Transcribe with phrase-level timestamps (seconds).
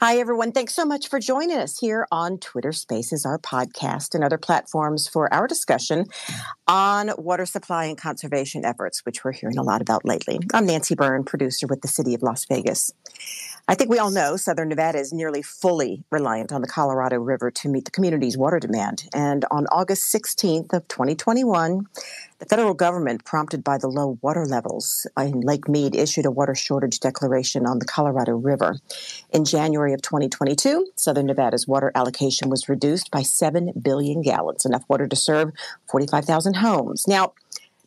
[0.00, 0.52] Hi, everyone.
[0.52, 5.08] Thanks so much for joining us here on Twitter Spaces, our podcast, and other platforms
[5.08, 6.06] for our discussion
[6.68, 10.38] on water supply and conservation efforts, which we're hearing a lot about lately.
[10.54, 12.92] I'm Nancy Byrne, producer with the City of Las Vegas.
[13.70, 17.50] I think we all know Southern Nevada is nearly fully reliant on the Colorado River
[17.50, 19.04] to meet the community's water demand.
[19.12, 21.86] And on August 16th of 2021,
[22.38, 26.54] the federal government, prompted by the low water levels in Lake Mead, issued a water
[26.54, 28.76] shortage declaration on the Colorado River.
[29.34, 34.84] In January of 2022, Southern Nevada's water allocation was reduced by 7 billion gallons, enough
[34.88, 35.52] water to serve
[35.90, 37.06] 45,000 homes.
[37.06, 37.34] Now,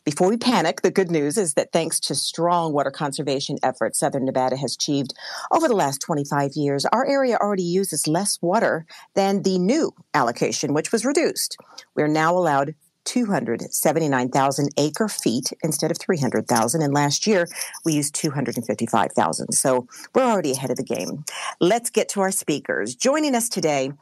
[0.04, 4.24] before we panic, the good news is that thanks to strong water conservation efforts Southern
[4.24, 5.14] Nevada has achieved
[5.50, 8.84] over the last 25 years, our area already uses less water
[9.14, 11.56] than the new allocation, which was reduced.
[11.94, 16.82] We're now allowed 279,000 acre feet instead of 300,000.
[16.82, 17.48] And last year
[17.84, 19.52] we used 255,000.
[19.52, 21.24] So we're already ahead of the game.
[21.60, 22.94] Let's get to our speakers.
[22.94, 23.92] Joining us today,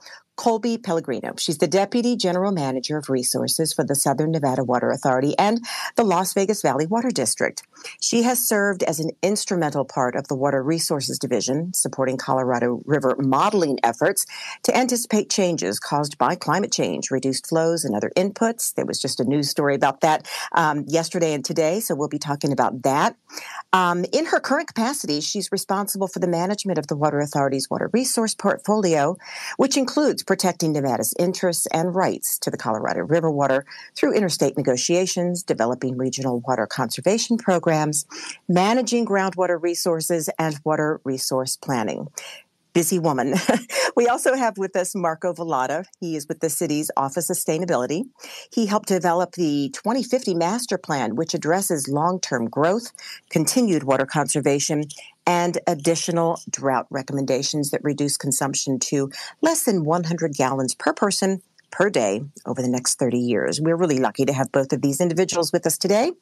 [0.41, 1.35] Colby Pellegrino.
[1.37, 5.63] She's the Deputy General Manager of Resources for the Southern Nevada Water Authority and
[5.97, 7.63] the Las Vegas Valley Water District.
[8.01, 13.17] She has served as an instrumental part of the Water Resources Division, supporting Colorado River
[13.19, 14.25] modeling efforts
[14.63, 18.73] to anticipate changes caused by climate change, reduced flows, and other inputs.
[18.75, 22.19] There was just a news story about that um, yesterday and today, so we'll be
[22.19, 23.15] talking about that.
[23.73, 27.89] Um, in her current capacity, she's responsible for the management of the Water Authority's water
[27.93, 29.17] resource portfolio,
[29.59, 35.45] which includes protecting Nevada's interests and rights to the Colorado River water through interstate negotiations,
[35.45, 38.07] developing regional water conservation programs,
[38.49, 42.09] managing groundwater resources, and water resource planning
[42.73, 43.35] busy woman.
[43.97, 45.85] we also have with us Marco Velotta.
[46.01, 48.05] He is with the city's Office of Sustainability.
[48.53, 52.93] He helped develop the 2050 Master Plan, which addresses long term growth,
[53.31, 54.85] continued water conservation,
[55.27, 61.89] and additional drought recommendations that reduce consumption to less than 100 gallons per person per
[61.89, 63.61] day over the next 30 years.
[63.61, 66.13] We're really lucky to have both of these individuals with us today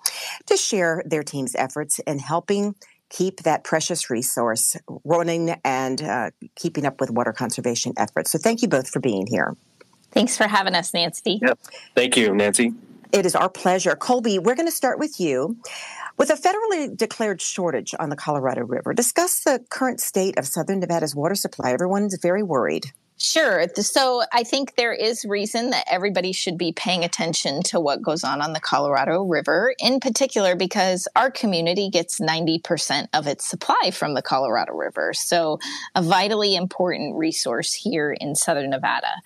[0.46, 2.74] to share their team's efforts in helping
[3.10, 8.32] keep that precious resource running and uh, keeping up with water conservation efforts.
[8.32, 9.56] So thank you both for being here.
[10.10, 11.38] Thanks for having us, Nancy.
[11.42, 11.58] Yep.
[11.94, 12.72] Thank you, Nancy.
[13.12, 13.94] It is our pleasure.
[13.94, 15.56] Colby, we're going to start with you.
[16.18, 20.80] With a federally declared shortage on the Colorado River, discuss the current state of Southern
[20.80, 21.72] Nevada's water supply.
[21.72, 22.86] Everyone's very worried.
[23.20, 23.66] Sure.
[23.74, 28.22] So I think there is reason that everybody should be paying attention to what goes
[28.22, 33.90] on on the Colorado River, in particular because our community gets 90% of its supply
[33.92, 35.12] from the Colorado River.
[35.14, 35.58] So
[35.96, 39.20] a vitally important resource here in Southern Nevada.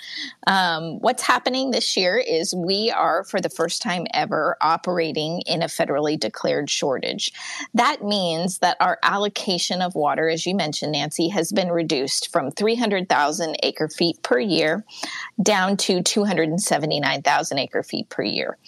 [0.46, 5.62] Um, what's happening this year is we are, for the first time ever, operating in
[5.62, 7.30] a federally declared shortage.
[7.74, 12.50] That means that our allocation of water, as you mentioned, Nancy, has been reduced from
[12.50, 14.84] 300,000 acres acre feet per year
[15.42, 18.58] down to 279,000 acre feet per year.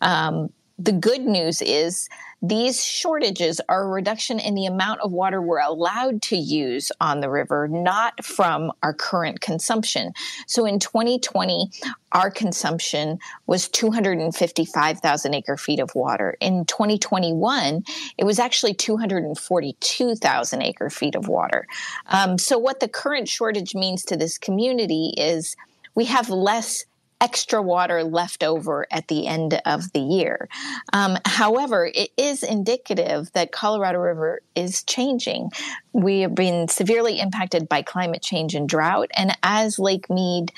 [0.00, 2.08] Um, the good news is
[2.40, 7.20] these shortages are a reduction in the amount of water we're allowed to use on
[7.20, 10.14] the river, not from our current consumption.
[10.46, 11.70] So in 2020,
[12.12, 16.34] our consumption was 255,000 acre feet of water.
[16.40, 17.84] In 2021,
[18.16, 21.66] it was actually 242,000 acre feet of water.
[22.06, 25.56] Um, so what the current shortage means to this community is
[25.94, 26.86] we have less
[27.20, 30.48] extra water left over at the end of the year.
[30.92, 35.50] Um, however, it is indicative that Colorado River is changing.
[35.92, 40.52] We have been severely impacted by climate change and drought, and as Lake Mead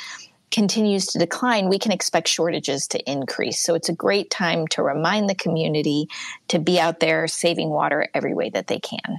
[0.52, 3.58] continues to decline, we can expect shortages to increase.
[3.58, 6.08] So it's a great time to remind the community
[6.48, 9.18] to be out there saving water every way that they can.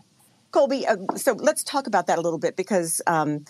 [0.52, 3.44] Colby, uh, so let's talk about that a little bit because um,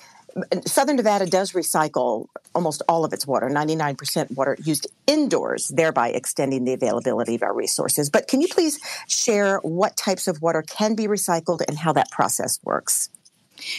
[0.66, 6.66] Southern Nevada does recycle almost all of its water, 99% water used indoors, thereby extending
[6.66, 8.10] the availability of our resources.
[8.10, 12.12] But can you please share what types of water can be recycled and how that
[12.12, 13.10] process works?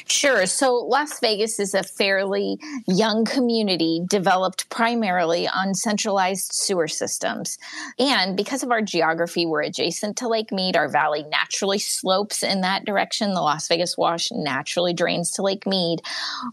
[0.06, 0.46] Sure.
[0.46, 7.58] So Las Vegas is a fairly young community developed primarily on centralized sewer systems.
[7.98, 10.76] And because of our geography, we're adjacent to Lake Mead.
[10.76, 13.34] Our valley naturally slopes in that direction.
[13.34, 16.00] The Las Vegas Wash naturally drains to Lake Mead.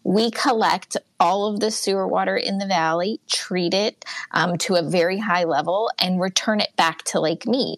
[0.04, 4.82] We collect all of the sewer water in the valley, treat it um, to a
[4.82, 7.78] very high level, and return it back to Lake Mead.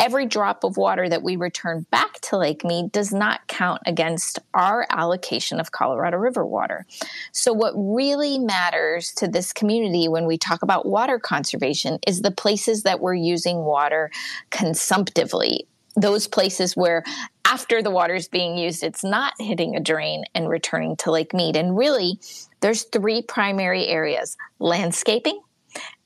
[0.00, 4.40] Every drop of water that we return back to Lake Mead does not count against
[4.52, 6.84] our allocation of Colorado River water.
[7.30, 12.32] So, what really matters to this community when we talk about water conservation is the
[12.32, 14.10] places that we're using water
[14.50, 17.04] consumptively those places where
[17.52, 21.34] after the water is being used, it's not hitting a drain and returning to Lake
[21.34, 21.54] Mead.
[21.54, 22.18] And really,
[22.60, 25.38] there's three primary areas landscaping,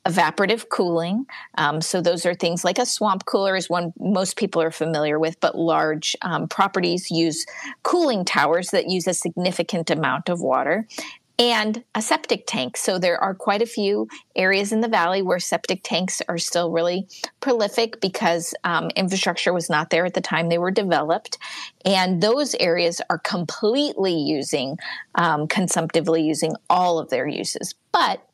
[0.04, 1.24] evaporative cooling.
[1.56, 5.20] Um, so those are things like a swamp cooler is one most people are familiar
[5.20, 7.46] with, but large um, properties use
[7.84, 10.88] cooling towers that use a significant amount of water
[11.38, 12.76] and a septic tank.
[12.76, 16.70] So there are quite a few areas in the valley where septic tanks are still
[16.70, 17.08] really
[17.40, 21.38] prolific because um, infrastructure was not there at the time they were developed.
[21.84, 24.78] And those areas are completely using,
[25.14, 27.74] um, consumptively using all of their uses.
[27.92, 28.25] But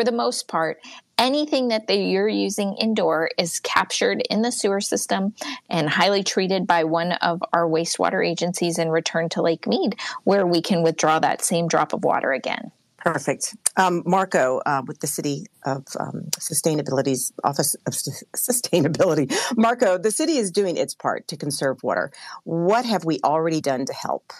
[0.00, 0.80] for the most part,
[1.18, 5.34] anything that you're using indoor is captured in the sewer system
[5.68, 10.46] and highly treated by one of our wastewater agencies and returned to Lake Mead, where
[10.46, 12.72] we can withdraw that same drop of water again.
[12.96, 13.54] Perfect.
[13.76, 20.38] Um, Marco, uh, with the City of um, Sustainability's Office of Sustainability, Marco, the city
[20.38, 22.10] is doing its part to conserve water.
[22.44, 24.32] What have we already done to help?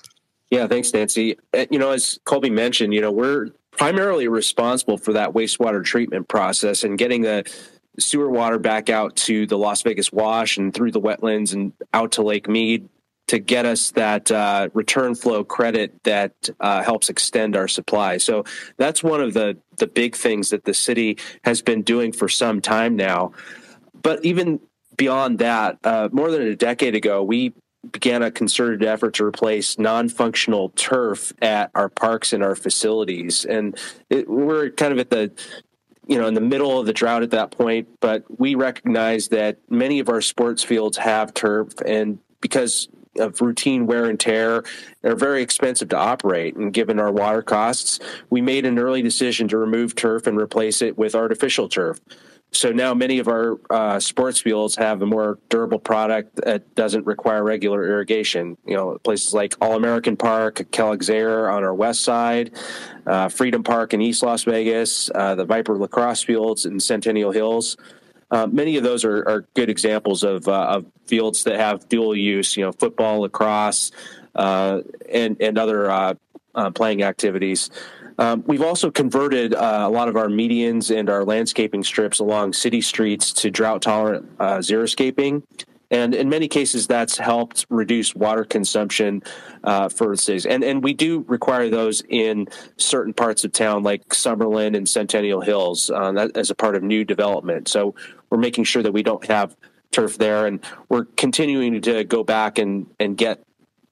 [0.51, 1.37] Yeah, thanks, Nancy.
[1.53, 6.29] Uh, you know, as Colby mentioned, you know, we're primarily responsible for that wastewater treatment
[6.29, 7.45] process and getting the
[7.99, 12.13] sewer water back out to the Las Vegas Wash and through the wetlands and out
[12.13, 12.89] to Lake Mead
[13.29, 18.17] to get us that uh, return flow credit that uh, helps extend our supply.
[18.17, 18.45] So
[18.77, 22.61] that's one of the the big things that the city has been doing for some
[22.61, 23.33] time now.
[24.03, 24.61] But even
[24.97, 27.55] beyond that, uh, more than a decade ago, we
[27.91, 33.45] began a concerted effort to replace non-functional turf at our parks and our facilities.
[33.45, 33.79] And
[34.11, 35.33] it, we're kind of at the
[36.07, 39.59] you know in the middle of the drought at that point but we recognize that
[39.69, 42.89] many of our sports fields have turf and because
[43.19, 44.65] of routine wear and tear
[45.03, 46.57] they're very expensive to operate.
[46.57, 50.83] And given our water costs we made an early decision to remove turf and replace
[50.83, 52.01] it with artificial turf
[52.53, 57.07] so now many of our uh, sports fields have a more durable product that doesn't
[57.07, 58.57] require regular irrigation.
[58.67, 62.57] You know, places like All American Park, Kellogg-Zaher on our west side,
[63.07, 67.77] uh, Freedom Park in East Las Vegas, uh, the Viper lacrosse fields in Centennial Hills.
[68.33, 72.15] Uh, many of those are, are good examples of, uh, of, fields that have dual
[72.15, 72.57] use.
[72.57, 73.91] You know, football, lacrosse,
[74.37, 76.17] uh, and and other
[76.75, 77.69] playing activities.
[78.21, 82.53] Um, we've also converted uh, a lot of our medians and our landscaping strips along
[82.53, 85.43] city streets to drought tolerant uh, xeriscaping.
[85.91, 89.23] And in many cases, that's helped reduce water consumption
[89.65, 90.45] uh, for cities.
[90.45, 92.47] And, and we do require those in
[92.77, 97.05] certain parts of town, like Summerlin and Centennial Hills, uh, as a part of new
[97.07, 97.69] development.
[97.69, 97.95] So
[98.29, 99.57] we're making sure that we don't have
[99.93, 100.47] turf there.
[100.47, 103.43] And we're continuing to go back and, and get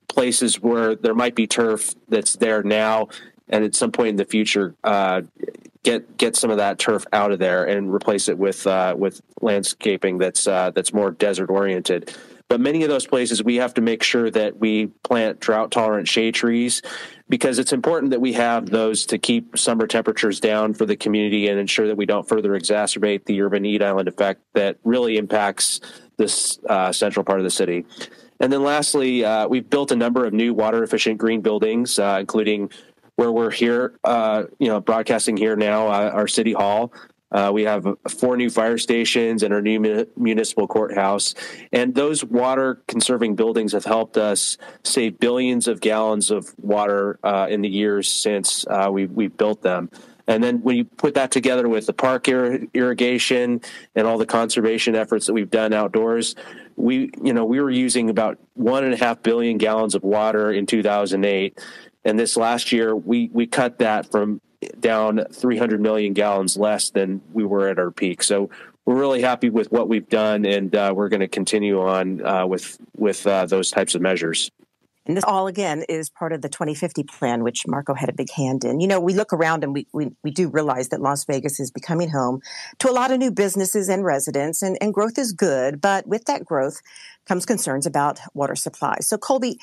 [0.06, 3.08] places where there might be turf that's there now
[3.50, 5.22] and at some point in the future uh,
[5.82, 9.20] get get some of that turf out of there and replace it with uh, with
[9.40, 12.14] landscaping that's uh, that's more desert oriented.
[12.48, 16.08] But many of those places we have to make sure that we plant drought tolerant
[16.08, 16.80] shade trees
[17.28, 21.48] because it's important that we have those to keep summer temperatures down for the community
[21.48, 25.80] and ensure that we don't further exacerbate the urban heat island effect that really impacts
[26.16, 27.84] this uh, central part of the city.
[28.40, 32.18] And then lastly, uh, we've built a number of new water efficient green buildings, uh,
[32.20, 32.70] including
[33.18, 36.92] where we're here, uh, you know, broadcasting here now, uh, our city hall.
[37.32, 41.34] Uh, we have four new fire stations and our new municipal courthouse.
[41.72, 47.48] And those water conserving buildings have helped us save billions of gallons of water uh,
[47.50, 49.90] in the years since uh, we, we built them.
[50.28, 53.62] And then when you put that together with the park ir- irrigation
[53.96, 56.37] and all the conservation efforts that we've done outdoors,
[56.76, 60.52] we you know we were using about one and a half billion gallons of water
[60.52, 61.58] in 2008
[62.05, 64.40] and this last year, we we cut that from
[64.81, 68.23] down 300 million gallons less than we were at our peak.
[68.23, 68.50] So
[68.85, 72.47] we're really happy with what we've done, and uh, we're going to continue on uh,
[72.47, 74.50] with with uh, those types of measures.
[75.09, 78.31] And this all again is part of the 2050 plan, which Marco had a big
[78.31, 78.78] hand in.
[78.78, 81.71] You know, we look around and we, we, we do realize that Las Vegas is
[81.71, 82.43] becoming home
[82.81, 85.81] to a lot of new businesses and residents, and, and growth is good.
[85.81, 86.83] But with that growth
[87.26, 88.99] comes concerns about water supply.
[89.00, 89.59] So, Colby,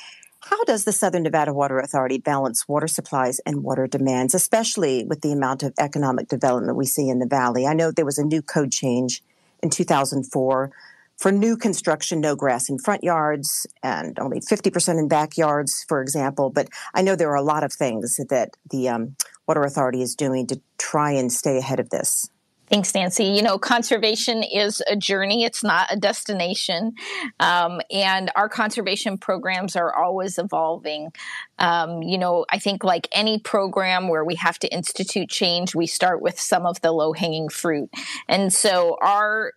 [0.50, 5.22] how does the Southern Nevada Water Authority balance water supplies and water demands, especially with
[5.22, 7.66] the amount of economic development we see in the valley?
[7.66, 9.24] I know there was a new code change
[9.64, 10.72] in 2004
[11.18, 16.52] for new construction, no grass in front yards and only 50% in backyards, for example.
[16.52, 19.16] But I know there are a lot of things that the um,
[19.48, 22.30] Water Authority is doing to try and stay ahead of this.
[22.68, 23.26] Thanks, Nancy.
[23.26, 26.94] You know, conservation is a journey, it's not a destination.
[27.40, 31.12] Um, and our conservation programs are always evolving.
[31.60, 35.86] Um, you know, I think like any program where we have to institute change, we
[35.86, 37.90] start with some of the low hanging fruit.
[38.28, 39.54] And so our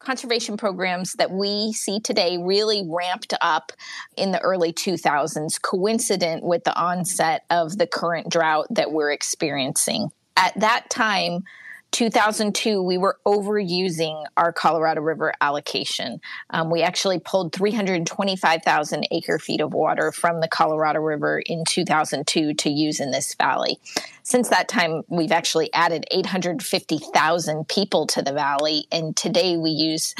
[0.00, 3.72] conservation programs that we see today really ramped up
[4.16, 10.10] in the early 2000s, coincident with the onset of the current drought that we're experiencing.
[10.36, 11.44] At that time,
[11.92, 16.20] 2002, we were overusing our Colorado River allocation.
[16.50, 22.54] Um, we actually pulled 325,000 acre feet of water from the Colorado River in 2002
[22.54, 23.78] to use in this valley.
[24.22, 30.14] Since that time, we've actually added 850,000 people to the valley, and today we use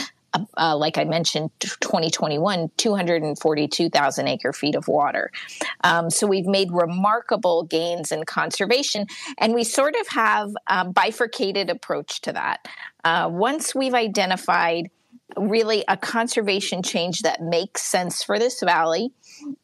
[0.56, 5.30] uh, like I mentioned, 2021, 242,000 acre feet of water.
[5.84, 9.06] Um, so we've made remarkable gains in conservation,
[9.38, 12.66] and we sort of have a bifurcated approach to that.
[13.04, 14.90] Uh, once we've identified
[15.36, 19.12] really a conservation change that makes sense for this valley,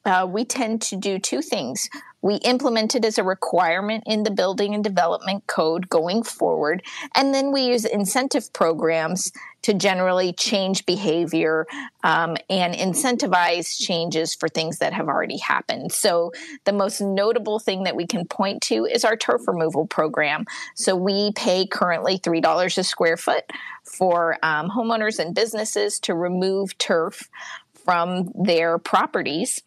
[0.04, 1.88] uh, we tend to do two things.
[2.24, 6.82] We implement it as a requirement in the building and development code going forward.
[7.14, 11.66] And then we use incentive programs to generally change behavior
[12.02, 15.92] um, and incentivize changes for things that have already happened.
[15.92, 16.32] So,
[16.64, 20.46] the most notable thing that we can point to is our turf removal program.
[20.74, 23.44] So, we pay currently $3 a square foot
[23.82, 27.28] for um, homeowners and businesses to remove turf
[27.74, 29.60] from their properties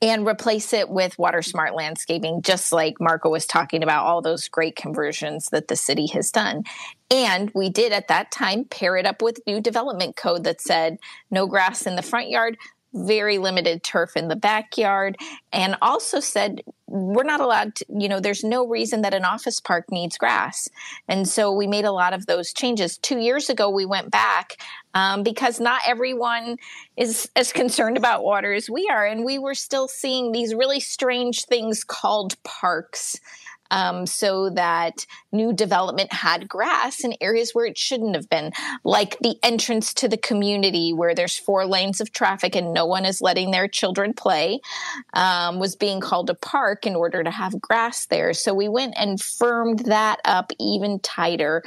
[0.00, 4.48] and replace it with water smart landscaping, just like Marco was talking about all those
[4.48, 6.62] great conversions that the city has done.
[7.10, 10.98] And we did at that time pair it up with new development code that said
[11.30, 12.56] no grass in the front yard,
[13.06, 15.16] very limited turf in the backyard
[15.52, 19.60] and also said we're not allowed to you know there's no reason that an office
[19.60, 20.68] park needs grass.
[21.08, 22.98] And so we made a lot of those changes.
[22.98, 24.56] Two years ago we went back
[24.94, 26.56] um, because not everyone
[26.96, 30.80] is as concerned about water as we are and we were still seeing these really
[30.80, 33.20] strange things called parks
[33.70, 38.52] um, so that new development had grass in areas where it shouldn't have been,
[38.84, 43.04] like the entrance to the community where there's four lanes of traffic and no one
[43.04, 44.60] is letting their children play,
[45.14, 48.32] um, was being called a park in order to have grass there.
[48.32, 51.62] So we went and firmed that up even tighter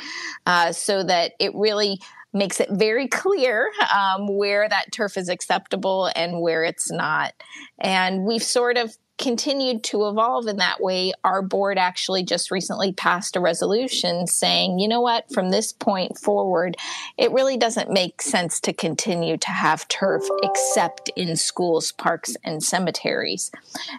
[0.45, 1.99] uh, so that it really
[2.33, 7.33] makes it very clear um, where that turf is acceptable and where it's not.
[7.79, 12.91] And we've sort of continued to evolve in that way, our board actually just recently
[12.91, 16.75] passed a resolution saying, you know what, from this point forward,
[17.17, 22.63] it really doesn't make sense to continue to have turf except in schools, parks, and
[22.63, 23.51] cemeteries.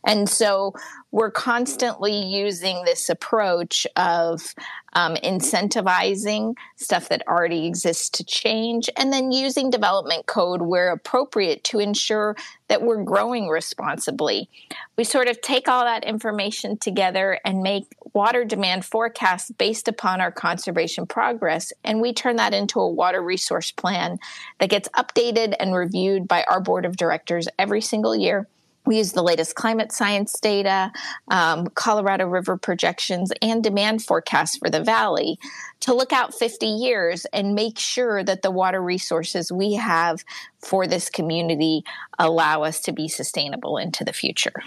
[0.05, 0.75] And so
[1.13, 4.55] we're constantly using this approach of
[4.95, 11.65] um, incentivizing stuff that already exists to change, and then using development code where appropriate
[11.65, 12.35] to ensure
[12.69, 14.49] that we're growing responsibly.
[14.97, 20.21] We sort of take all that information together and make water demand forecasts based upon
[20.21, 24.19] our conservation progress, and we turn that into a water resource plan
[24.61, 28.47] that gets updated and reviewed by our board of directors every single year
[28.85, 30.93] we use the latest climate science data,
[31.29, 35.39] um, Colorado River projections, and demand forecasts for the valley
[35.81, 40.25] to look out 50 years and make sure that the water resources we have
[40.59, 41.85] for this community
[42.19, 44.63] allow us to be sustainable into the future.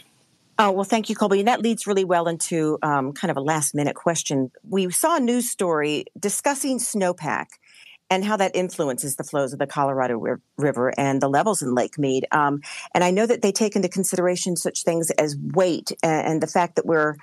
[0.58, 1.40] Oh, well, thank you, Colby.
[1.40, 4.52] And that leads really well into um, kind of a last minute question.
[4.68, 7.48] We saw a news story discussing snowpack
[8.10, 11.98] and how that influences the flows of the Colorado River and the levels in Lake
[11.98, 12.28] Mead.
[12.32, 12.62] Um,
[12.94, 16.76] and I know that they take into consideration such things as weight and, the fact
[16.76, 17.16] that we're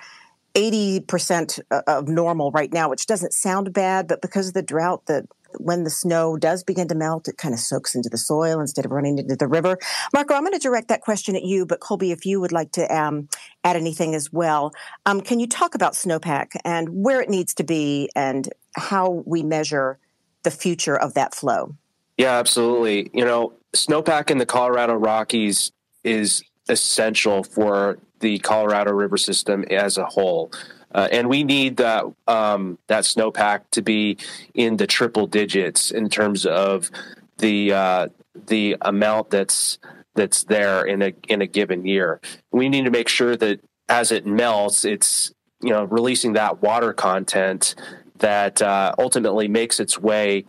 [0.54, 5.26] 80% of normal right now, which doesn't sound bad, but because of the drought, the
[5.58, 8.84] when the snow does begin to melt, it kind of soaks into the soil instead
[8.84, 9.78] of running into the river.
[10.12, 12.72] Marco, I'm going to direct that question at you, but Colby, if you would like
[12.72, 13.28] to um,
[13.64, 14.72] add anything as well,
[15.04, 19.42] um, can you talk about snowpack and where it needs to be and how we
[19.42, 19.98] measure
[20.42, 21.74] the future of that flow.
[22.16, 23.10] Yeah, absolutely.
[23.12, 25.72] You know, snowpack in the Colorado Rockies
[26.04, 30.52] is essential for the Colorado River system as a whole.
[30.94, 34.18] Uh, and we need that um, that snowpack to be
[34.54, 36.90] in the triple digits in terms of
[37.38, 38.08] the uh,
[38.46, 39.78] the amount that's
[40.14, 42.20] that's there in a in a given year.
[42.50, 45.32] We need to make sure that as it melts, it's
[45.62, 47.74] you know releasing that water content
[48.22, 50.44] that uh, ultimately makes its way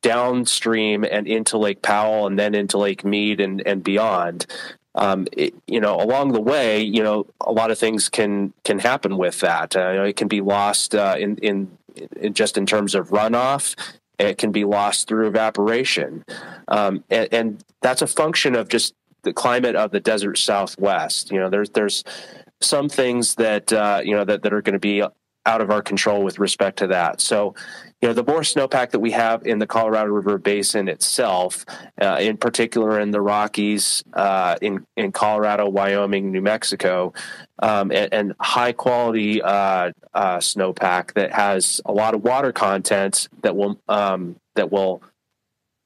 [0.00, 4.46] downstream and into Lake Powell and then into Lake Mead and, and beyond.
[4.94, 8.78] Um, it, you know, along the way, you know, a lot of things can can
[8.78, 9.74] happen with that.
[9.74, 11.78] Uh, it can be lost uh, in, in,
[12.16, 13.74] in just in terms of runoff.
[14.18, 16.24] It can be lost through evaporation,
[16.68, 21.32] um, and, and that's a function of just the climate of the desert Southwest.
[21.32, 22.04] You know, there's there's
[22.60, 25.02] some things that uh, you know that, that are going to be
[25.44, 27.20] out of our control with respect to that.
[27.20, 27.54] So,
[28.00, 31.64] you know, the more snowpack that we have in the Colorado River Basin itself,
[32.00, 37.12] uh, in particular in the Rockies, uh, in in Colorado, Wyoming, New Mexico,
[37.60, 43.28] um, and, and, high quality uh, uh, snowpack that has a lot of water content
[43.42, 45.02] that will um, that will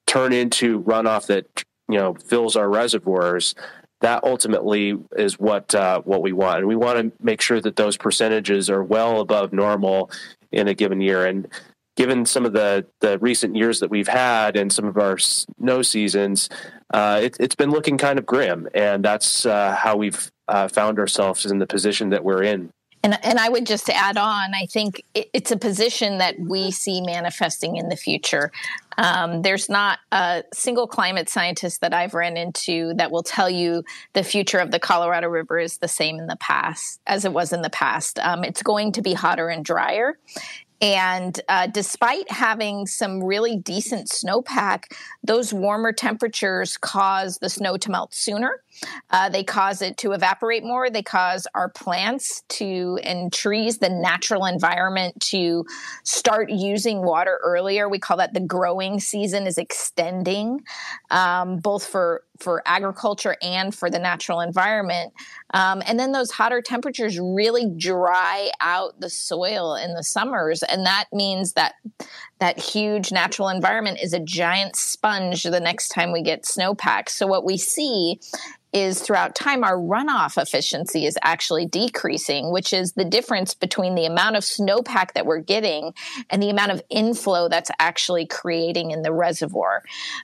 [0.07, 3.55] turn into runoff that you know fills our reservoirs
[4.00, 7.76] that ultimately is what uh, what we want, and we want to make sure that
[7.76, 10.11] those percentages are well above normal
[10.53, 11.26] in a given year.
[11.26, 11.49] And
[11.97, 15.83] given some of the the recent years that we've had and some of our snow
[15.83, 16.49] seasons,
[16.93, 20.99] uh, it, has been looking kind of grim, and that's uh, how we've uh, found
[20.99, 22.71] ourselves in the position that we're in.
[23.07, 26.73] And, and I would just add on, I think it, it's a position that we
[26.73, 28.51] see manifesting in the future.
[28.99, 33.85] Um, there's not a single climate scientist that I've ran into that will tell you
[34.15, 37.53] the future of the Colorado River is the same in the past as it was
[37.53, 38.19] in the past.
[38.19, 40.19] Um, it's going to be hotter and drier.
[40.81, 47.89] And uh, despite having some really decent snowpack, those warmer temperatures cause the snow to
[47.89, 48.61] melt sooner.
[49.11, 50.90] Uh, they cause it to evaporate more.
[50.90, 55.64] They cause our plants to and trees, the natural environment, to
[56.04, 57.88] start using water earlier.
[57.88, 60.62] We call that the growing season is extending,
[61.11, 65.14] um, both for for agriculture and for the natural environment.
[65.54, 70.85] Um, and then those hotter temperatures really dry out the soil in the summers, and
[70.85, 71.75] that means that
[72.38, 77.09] that huge natural environment is a giant sponge the next time we get snowpack.
[77.09, 78.21] So what we see
[78.73, 84.05] is throughout time, our runoff efficiency is actually decreasing, which is the difference between the
[84.05, 85.95] amount of snowpack that we're getting
[86.28, 89.83] and the amount of inflow that's actually creating in the reservoir.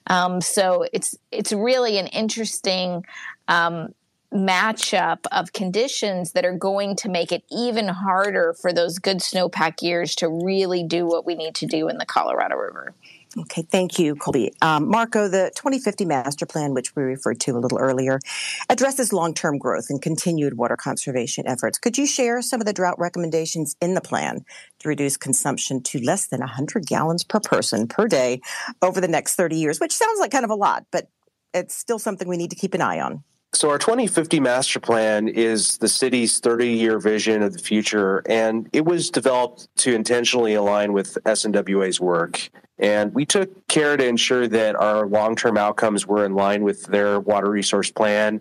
[0.09, 3.05] Um, so it's it's really an interesting
[3.49, 3.95] um,
[4.33, 9.83] matchup of conditions that are going to make it even harder for those good snowpack
[9.83, 12.95] years to really do what we need to do in the Colorado River.
[13.39, 14.53] Okay, thank you, Colby.
[14.61, 18.21] Um, Marco, the 2050 Master Plan, which we referred to a little earlier,
[18.69, 21.79] addresses long term growth and continued water conservation efforts.
[21.79, 24.45] Could you share some of the drought recommendations in the plan
[24.81, 28.43] to reduce consumption to less than 100 gallons per person per day
[28.83, 31.09] over the next 30 years, which sounds like kind of a lot, but
[31.55, 33.25] it's still something we need to keep an eye on?
[33.55, 38.67] So, our 2050 master plan is the city's 30 year vision of the future, and
[38.73, 42.49] it was developed to intentionally align with SNWA's work.
[42.79, 46.85] And we took care to ensure that our long term outcomes were in line with
[46.87, 48.41] their water resource plan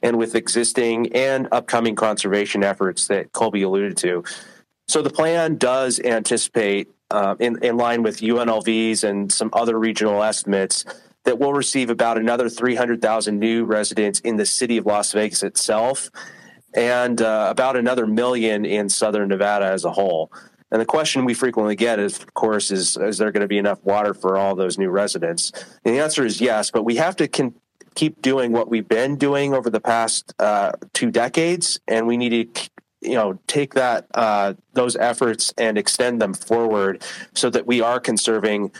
[0.00, 4.22] and with existing and upcoming conservation efforts that Colby alluded to.
[4.86, 10.22] So, the plan does anticipate, uh, in, in line with UNLV's and some other regional
[10.22, 10.84] estimates,
[11.24, 16.10] that will receive about another 300,000 new residents in the city of Las Vegas itself
[16.74, 20.32] and uh, about another million in southern Nevada as a whole.
[20.70, 23.58] And the question we frequently get is, of course, is is there going to be
[23.58, 25.52] enough water for all those new residents?
[25.84, 27.54] And the answer is yes, but we have to con-
[27.94, 32.54] keep doing what we've been doing over the past uh, two decades, and we need
[32.54, 32.70] to
[33.02, 37.02] you know take that uh, those efforts and extend them forward
[37.34, 38.72] so that we are conserving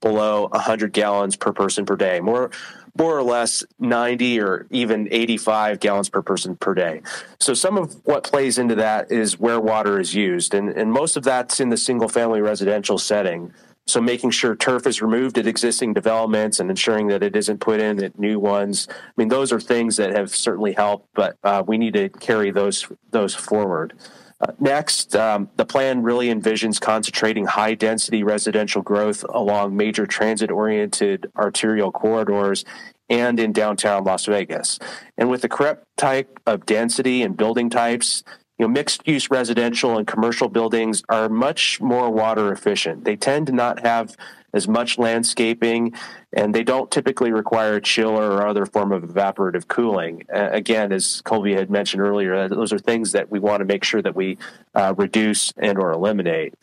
[0.00, 2.50] below 100 gallons per person per day, more
[2.98, 7.02] more or less 90 or even 85 gallons per person per day.
[7.38, 11.16] So some of what plays into that is where water is used, and, and most
[11.16, 13.52] of that's in the single family residential setting.
[13.86, 17.80] So making sure turf is removed at existing developments and ensuring that it isn't put
[17.80, 18.86] in at new ones.
[18.90, 22.50] I mean, those are things that have certainly helped, but uh, we need to carry
[22.50, 23.94] those those forward.
[24.40, 30.50] Uh, next, um, the plan really envisions concentrating high density residential growth along major transit
[30.50, 32.64] oriented arterial corridors
[33.10, 34.78] and in downtown Las Vegas.
[35.18, 38.22] And with the correct type of density and building types,
[38.58, 43.04] you know, mixed use residential and commercial buildings are much more water efficient.
[43.04, 44.16] They tend to not have
[44.52, 45.94] as much landscaping,
[46.32, 50.24] and they don't typically require a chiller or other form of evaporative cooling.
[50.32, 53.84] Uh, again, as Colby had mentioned earlier, those are things that we want to make
[53.84, 54.38] sure that we
[54.74, 56.54] uh, reduce and or eliminate.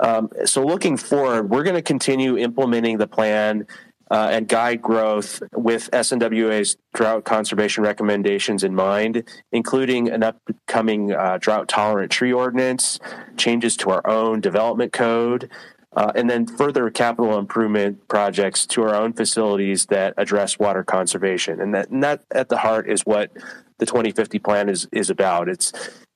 [0.00, 3.66] Um, so looking forward, we're going to continue implementing the plan
[4.10, 11.38] uh, and guide growth with SNWA's drought conservation recommendations in mind, including an upcoming uh,
[11.40, 12.98] drought tolerant tree ordinance,
[13.36, 15.48] changes to our own development code,
[15.96, 21.60] uh, and then further capital improvement projects to our own facilities that address water conservation.
[21.60, 23.30] And that, and that at the heart is what
[23.78, 25.48] the 2050 plan is is about.
[25.48, 25.72] It's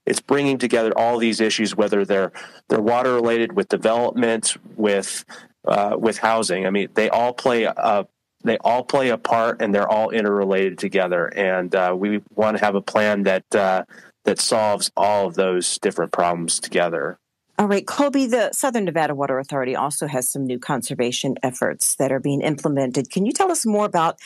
[0.07, 2.33] it's bringing together all these issues, whether they're
[2.69, 5.25] they're water related, with development, with
[5.67, 6.67] uh, with housing.
[6.67, 8.07] I mean, they all play a
[8.45, 11.27] they all play a part, and they're all interrelated together.
[11.35, 13.85] And uh, we want to have a plan that uh,
[14.25, 17.19] that solves all of those different problems together.
[17.57, 22.11] All right, Colby, the Southern Nevada Water Authority also has some new conservation efforts that
[22.11, 23.11] are being implemented.
[23.11, 24.19] Can you tell us more about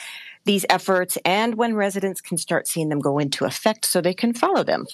[0.44, 4.32] these efforts and when residents can start seeing them go into effect so they can
[4.32, 4.86] follow them?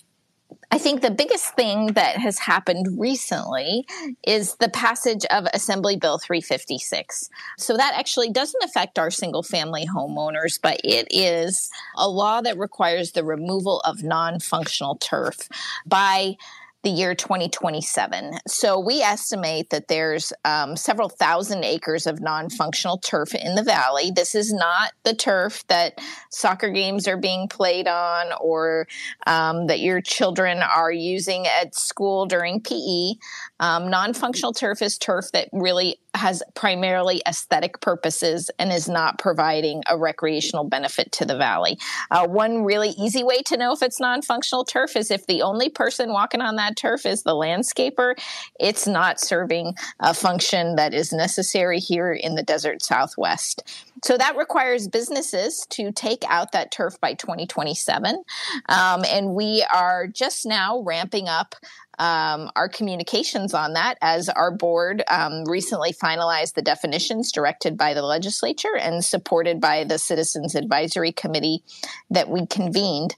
[0.71, 3.87] I think the biggest thing that has happened recently
[4.27, 7.31] is the passage of Assembly Bill 356.
[7.59, 12.59] So that actually doesn't affect our single family homeowners, but it is a law that
[12.59, 15.49] requires the removal of non functional turf
[15.87, 16.37] by
[16.85, 18.39] the year 2027.
[18.47, 23.63] So we estimate that there's um, several thousand acres of non functional turf in the
[23.63, 24.13] valley.
[24.15, 25.99] This is not the turf that
[26.31, 28.87] soccer games are being played on or
[29.27, 33.15] um, that your children are using at school during PE.
[33.61, 39.19] Um, non functional turf is turf that really has primarily aesthetic purposes and is not
[39.19, 41.77] providing a recreational benefit to the valley.
[42.11, 45.43] Uh, one really easy way to know if it's non functional turf is if the
[45.43, 48.15] only person walking on that turf is the landscaper,
[48.59, 53.63] it's not serving a function that is necessary here in the desert southwest.
[54.03, 58.23] So that requires businesses to take out that turf by 2027.
[58.69, 61.55] Um, and we are just now ramping up
[61.99, 67.95] um, our communications on that as our board um, recently finalized the definitions directed by
[67.95, 71.63] the legislature and supported by the Citizens Advisory Committee
[72.11, 73.15] that we convened.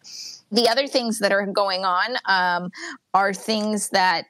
[0.50, 2.70] The other things that are going on um,
[3.14, 4.26] are things that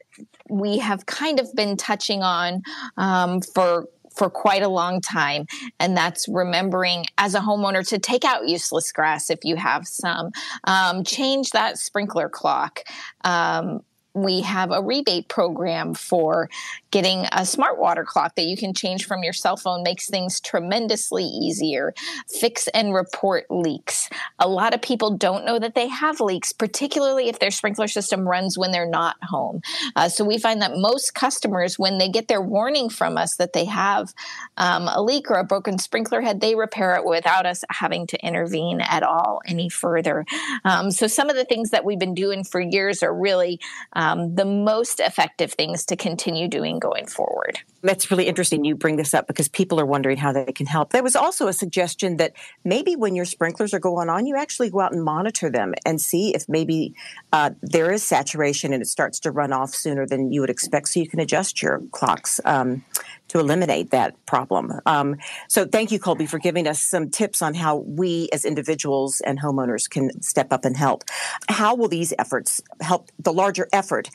[0.48, 2.62] we have kind of been touching on
[2.96, 5.46] um, for for quite a long time.
[5.78, 10.30] And that's remembering as a homeowner to take out useless grass if you have some,
[10.64, 12.80] um, change that sprinkler clock.
[13.24, 13.82] Um,
[14.14, 16.48] we have a rebate program for
[16.96, 20.40] getting a smart water clock that you can change from your cell phone makes things
[20.40, 21.92] tremendously easier.
[22.26, 24.08] Fix and report leaks.
[24.38, 28.26] A lot of people don't know that they have leaks, particularly if their sprinkler system
[28.26, 29.60] runs when they're not home.
[29.94, 33.52] Uh, so we find that most customers, when they get their warning from us that
[33.52, 34.14] they have
[34.56, 38.26] um, a leak or a broken sprinkler head, they repair it without us having to
[38.26, 40.24] intervene at all any further.
[40.64, 43.60] Um, so some of the things that we've been doing for years are really
[43.92, 47.58] um, the most effective things to continue doing going forward.
[47.82, 48.64] That's really interesting.
[48.64, 50.90] You bring this up because people are wondering how they can help.
[50.90, 52.32] There was also a suggestion that
[52.64, 56.00] maybe when your sprinklers are going on, you actually go out and monitor them and
[56.00, 56.94] see if maybe
[57.32, 60.88] uh, there is saturation and it starts to run off sooner than you would expect,
[60.88, 62.40] so you can adjust your clocks.
[62.44, 62.84] Um,
[63.28, 64.72] to eliminate that problem.
[64.86, 65.16] Um,
[65.48, 69.40] so, thank you, Colby, for giving us some tips on how we as individuals and
[69.40, 71.02] homeowners can step up and help.
[71.48, 74.10] How will these efforts help the larger effort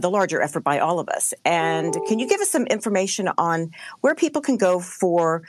[0.00, 1.34] the larger effort by all of us.
[1.44, 5.42] And can you give us some information on where people can go for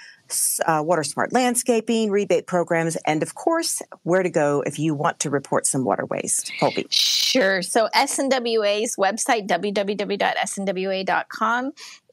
[0.66, 5.20] uh, water smart landscaping, rebate programs, and of course, where to go if you want
[5.20, 6.52] to report some water waste?
[6.60, 6.88] Colby.
[6.90, 7.62] Sure.
[7.62, 10.12] So SNWA's website, www.snwa.com,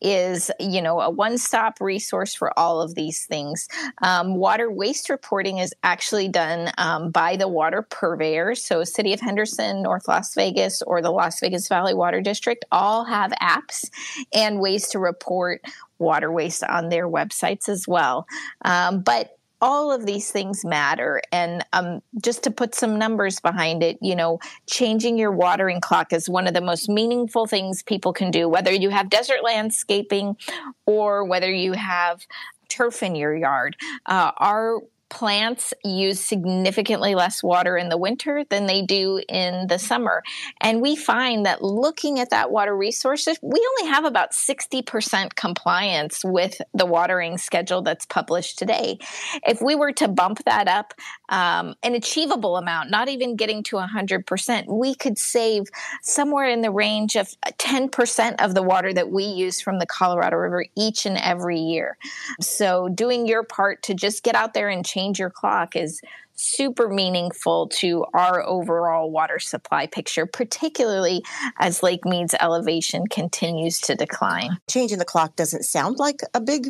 [0.03, 3.69] is you know a one-stop resource for all of these things
[4.03, 9.21] um, water waste reporting is actually done um, by the water purveyors so city of
[9.21, 13.89] henderson north las vegas or the las vegas valley water district all have apps
[14.33, 15.61] and ways to report
[16.03, 18.27] water waste on their websites as well.
[18.65, 21.23] Um, but all of these things matter.
[21.31, 26.13] And um, just to put some numbers behind it, you know, changing your watering clock
[26.13, 30.37] is one of the most meaningful things people can do, whether you have desert landscaping
[30.85, 32.27] or whether you have
[32.69, 33.77] turf in your yard.
[34.07, 34.81] Uh, our
[35.13, 40.23] plants use significantly less water in the winter than they do in the summer.
[40.59, 46.25] And we find that looking at that water resources, we only have about 60% compliance
[46.25, 48.99] with the watering schedule that's published today.
[49.47, 50.95] If we were to bump that up
[51.29, 55.65] um, an achievable amount, not even getting to 100%, we could save
[56.01, 60.39] somewhere in the range of 10% of the water that we use from the Colorado
[60.39, 61.99] River each and every year.
[62.41, 66.01] So doing your part to just get out there and change change your clock is
[66.35, 71.23] super meaningful to our overall water supply picture, particularly
[71.59, 74.59] as Lake Mead's elevation continues to decline.
[74.69, 76.69] Changing the clock doesn't sound like a big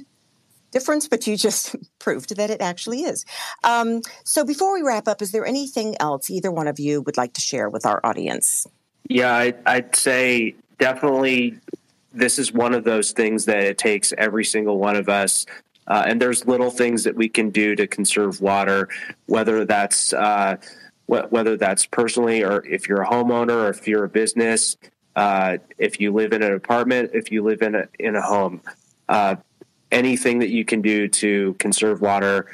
[0.72, 3.24] difference, but you just proved that it actually is.
[3.64, 7.16] Um, so before we wrap up, is there anything else either one of you would
[7.16, 8.66] like to share with our audience?
[9.08, 11.58] Yeah, I, I'd say definitely
[12.14, 15.46] this is one of those things that it takes every single one of us
[15.86, 18.88] uh, and there's little things that we can do to conserve water,
[19.26, 20.56] whether that's uh,
[21.06, 24.76] wh- whether that's personally or if you're a homeowner or if you're a business,
[25.16, 28.62] uh, if you live in an apartment, if you live in a in a home,
[29.08, 29.36] uh,
[29.90, 32.46] anything that you can do to conserve water,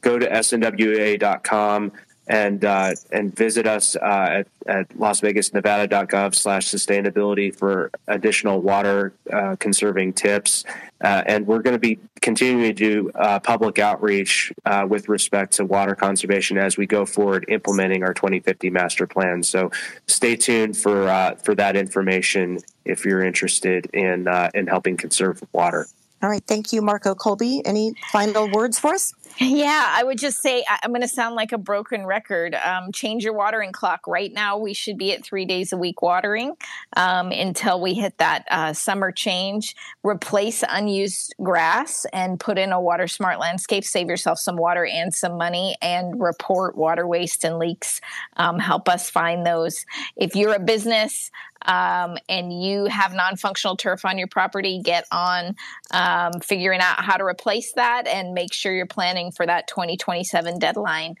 [0.00, 1.92] go to snwa.com
[2.30, 9.56] and uh, and visit us uh, at, at lasvegasnevada.gov slash sustainability for additional water uh,
[9.56, 10.64] conserving tips.
[11.02, 15.54] Uh, and we're going to be continuing to do uh, public outreach uh, with respect
[15.54, 19.42] to water conservation as we go forward implementing our 2050 master plan.
[19.42, 19.72] So
[20.06, 25.88] stay tuned for for that information if you're interested in in helping conserve water.
[26.22, 26.44] All right.
[26.46, 27.62] Thank you, Marco Colby.
[27.64, 29.14] Any final words for us?
[29.38, 32.54] Yeah, I would just say I'm going to sound like a broken record.
[32.54, 34.06] Um, change your watering clock.
[34.06, 36.56] Right now, we should be at three days a week watering
[36.96, 39.74] um, until we hit that uh, summer change.
[40.02, 43.84] Replace unused grass and put in a water smart landscape.
[43.84, 48.00] Save yourself some water and some money and report water waste and leaks.
[48.36, 49.86] Um, help us find those.
[50.16, 51.30] If you're a business,
[51.66, 55.56] um, and you have non-functional turf on your property, get on
[55.92, 60.58] um, figuring out how to replace that and make sure you're planning for that 2027
[60.58, 61.16] deadline.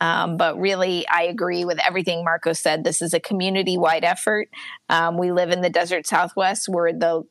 [0.00, 2.84] Um, but really, I agree with everything Marco said.
[2.84, 4.48] This is a community wide effort.
[4.88, 6.68] Um, we live in the desert Southwest.
[6.68, 7.22] We're the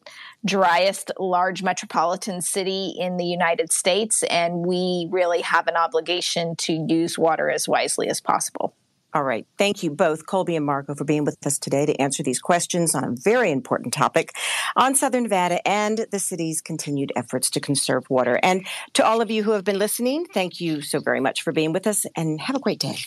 [0.46, 6.74] driest large metropolitan city in the United States, and we really have an obligation to
[6.74, 8.74] use water as wisely as possible.
[9.14, 9.46] All right.
[9.60, 12.96] Thank you both, Colby and Marco, for being with us today to answer these questions
[12.96, 14.36] on a very important topic
[14.76, 18.40] on Southern Nevada and the city's continued efforts to conserve water.
[18.42, 21.52] And to all of you who have been listening, thank you so very much for
[21.52, 22.98] being with us and have a great day.